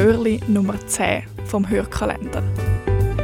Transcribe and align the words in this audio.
Türli 0.00 0.38
Nummer 0.46 0.78
10 0.86 1.24
vom 1.46 1.68
Hörkalender. 1.68 2.40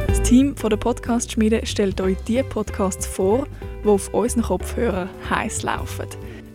Das 0.07 0.21
Team 0.23 0.57
von 0.57 0.69
der 0.69 0.75
Podcast-Schmiede 0.75 1.65
stellt 1.65 2.01
euch 2.01 2.17
die 2.27 2.43
Podcasts 2.43 3.07
vor, 3.07 3.47
die 3.81 3.87
auf 3.87 4.13
unseren 4.13 4.43
Kopfhörern 4.43 5.09
heiß 5.29 5.63
laufen. 5.63 6.07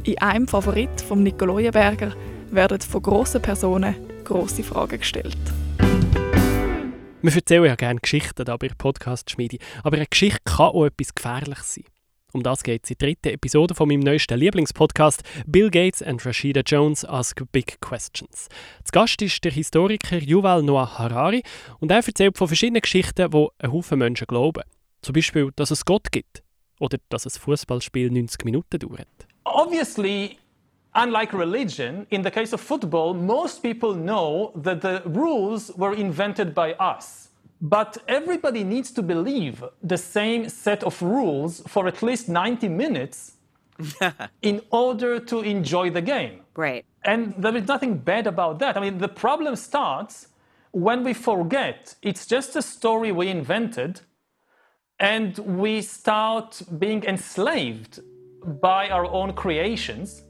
In 0.04 0.18
einem 0.18 0.46
Favorit 0.46 1.00
von 1.00 1.22
Nico 1.22 1.46
Leuenberger 1.46 2.12
werden 2.50 2.82
von 2.82 3.00
grossen 3.00 3.40
Personen 3.40 3.94
grosse 4.22 4.62
Fragen 4.62 4.98
gestellt. 4.98 5.38
Wir 7.22 7.34
erzählen 7.34 7.64
ja 7.64 7.74
gerne 7.74 8.00
Geschichten 8.00 8.44
hier 8.44 8.58
bei 8.58 8.68
Podcast-Schmiede, 8.76 9.56
aber 9.82 9.96
eine 9.96 10.06
Geschichte 10.06 10.40
kann 10.44 10.66
auch 10.66 10.84
etwas 10.84 11.14
Gefährliches 11.14 11.76
sein. 11.76 11.84
Um 12.32 12.42
das 12.42 12.62
geht 12.62 12.84
es 12.84 12.90
in 12.90 12.96
der 12.98 13.08
dritten 13.08 13.28
Episode 13.28 13.74
von 13.74 13.88
meinem 13.88 14.00
neuesten 14.00 14.38
Lieblingspodcast 14.38 15.22
Bill 15.46 15.70
Gates 15.70 16.02
and 16.02 16.24
Rashida 16.24 16.60
Jones 16.64 17.04
Ask 17.04 17.42
Big 17.50 17.80
Questions. 17.80 18.48
Zu 18.84 18.92
Gast 18.92 19.20
ist 19.22 19.42
der 19.44 19.50
Historiker 19.52 20.18
Yuval 20.18 20.62
Noah 20.62 20.98
Harari 20.98 21.42
und 21.80 21.90
er 21.90 21.96
erzählt 21.96 22.38
von 22.38 22.46
verschiedenen 22.46 22.82
Geschichten, 22.82 23.30
die 23.30 23.48
ein 23.58 23.72
Haufen 23.72 23.98
Menschen 23.98 24.26
glauben. 24.28 24.62
Zum 25.02 25.12
Beispiel, 25.12 25.50
dass 25.56 25.70
es 25.72 25.84
Gott 25.84 26.12
gibt 26.12 26.42
oder 26.78 26.98
dass 27.08 27.26
ein 27.26 27.30
Fußballspiel 27.30 28.10
90 28.10 28.44
Minuten 28.44 28.78
dauert. 28.78 29.08
Obviously, 29.44 30.38
unlike 30.94 31.36
religion, 31.36 32.06
in 32.10 32.22
the 32.22 32.30
case 32.30 32.54
of 32.54 32.60
football, 32.60 33.12
most 33.12 33.62
people 33.62 33.94
know 33.94 34.52
that 34.62 34.82
the 34.82 35.00
rules 35.04 35.72
were 35.76 35.96
invented 35.96 36.54
by 36.54 36.74
us. 36.78 37.29
But 37.60 37.98
everybody 38.08 38.64
needs 38.64 38.90
to 38.92 39.02
believe 39.02 39.62
the 39.82 39.98
same 39.98 40.48
set 40.48 40.82
of 40.82 41.00
rules 41.02 41.62
for 41.66 41.86
at 41.86 42.02
least 42.02 42.28
90 42.28 42.68
minutes 42.68 43.32
in 44.42 44.62
order 44.70 45.20
to 45.20 45.40
enjoy 45.40 45.90
the 45.90 46.00
game. 46.00 46.40
Right. 46.54 46.84
And 47.04 47.34
there 47.36 47.56
is 47.56 47.66
nothing 47.66 47.98
bad 47.98 48.26
about 48.26 48.58
that. 48.60 48.76
I 48.76 48.80
mean, 48.80 48.98
the 48.98 49.08
problem 49.08 49.56
starts 49.56 50.28
when 50.72 51.02
we 51.04 51.12
forget 51.12 51.94
it's 52.02 52.26
just 52.26 52.56
a 52.56 52.62
story 52.62 53.12
we 53.12 53.28
invented 53.28 54.00
and 54.98 55.36
we 55.38 55.82
start 55.82 56.62
being 56.78 57.02
enslaved 57.04 58.00
by 58.60 58.88
our 58.88 59.06
own 59.06 59.32
creations 59.32 60.22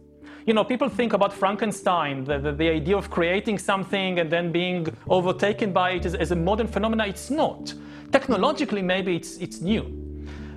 you 0.47 0.55
know, 0.55 0.65
people 0.65 0.89
think 0.89 1.13
about 1.13 1.33
Frankenstein, 1.33 2.25
the, 2.25 2.39
the, 2.39 2.53
the, 2.53 2.69
idea 2.69 2.97
of 2.97 3.11
creating 3.11 3.59
something 3.59 4.19
and 4.19 4.31
then 4.31 4.51
being 4.51 4.87
overtaken 5.09 5.73
by 5.73 5.93
it 5.93 6.07
as, 6.07 6.15
as 6.15 6.31
a 6.31 6.37
modern 6.37 6.67
phenomenon. 6.67 7.09
It's 7.09 7.31
not. 7.31 7.75
Technologically, 8.11 8.83
maybe 8.83 9.17
it's, 9.17 9.37
it's 9.37 9.61
new. 9.61 9.83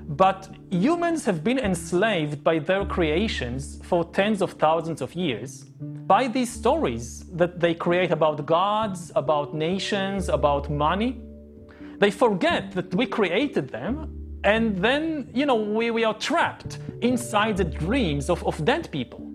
But 0.07 0.49
humans 0.69 1.25
have 1.25 1.43
been 1.43 1.59
enslaved 1.59 2.43
by 2.43 2.59
their 2.59 2.85
creations 2.85 3.79
for 3.83 4.05
tens 4.05 4.41
of 4.41 4.53
thousands 4.53 5.01
of 5.01 5.15
years 5.15 5.65
by 6.05 6.27
these 6.27 6.51
stories 6.51 7.25
that 7.33 7.59
they 7.59 7.73
create 7.73 8.11
about 8.11 8.45
gods, 8.45 9.11
about 9.15 9.55
nations, 9.55 10.29
about 10.29 10.69
money. 10.69 11.21
They 11.99 12.11
forget 12.11 12.71
that 12.73 12.93
we 12.93 13.05
created 13.05 13.69
them 13.69 14.39
and 14.43 14.77
then, 14.77 15.29
you 15.33 15.45
know, 15.45 15.55
we, 15.55 15.89
we 15.91 16.03
are 16.03 16.13
trapped 16.13 16.79
inside 17.01 17.57
the 17.57 17.63
dreams 17.63 18.29
of, 18.29 18.45
of 18.45 18.63
dead 18.65 18.91
people. 18.91 19.32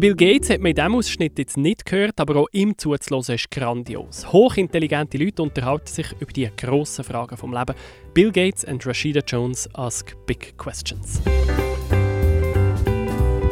Bill 0.00 0.14
Gates 0.14 0.50
hat 0.50 0.60
man 0.60 0.70
in 0.70 0.74
diesem 0.74 0.94
Ausschnitt 0.94 1.38
jetzt 1.38 1.56
nicht 1.56 1.86
gehört, 1.86 2.20
aber 2.20 2.36
auch 2.36 2.48
ihm 2.52 2.76
zuzuhören 2.76 3.34
ist 3.34 3.50
grandios. 3.50 4.30
Hochintelligente 4.30 5.16
Leute 5.16 5.42
unterhalten 5.42 5.86
sich 5.86 6.06
über 6.20 6.32
die 6.32 6.50
grossen 6.54 7.02
Fragen 7.02 7.36
vom 7.38 7.54
Leben. 7.54 7.74
Bill 8.12 8.30
Gates 8.30 8.64
und 8.64 8.86
Rashida 8.86 9.20
Jones 9.26 9.68
ask 9.74 10.14
big 10.26 10.58
questions. 10.58 11.22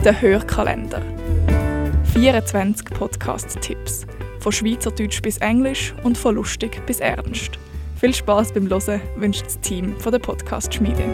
Der 0.05 0.21
Hörkalender. 0.21 1.01
24 2.13 2.91
Podcast-Tipps. 2.91 4.07
Von 4.39 4.53
Schweizerdeutsch 4.53 5.23
bis 5.23 5.39
Englisch 5.39 5.95
und 6.03 6.19
von 6.19 6.35
lustig 6.35 6.85
bis 6.85 7.01
ernst. 7.01 7.59
Viel 7.99 8.13
Spaß 8.13 8.53
beim 8.53 8.69
Hören 8.69 9.01
wünscht 9.17 9.47
das 9.47 9.59
Team 9.61 9.99
von 9.99 10.13
der 10.13 10.19
Podcast-Schmiede. 10.19 11.05